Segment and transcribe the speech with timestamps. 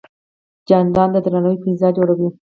[0.67, 2.29] جانداد د درناوي فضا جوړوي.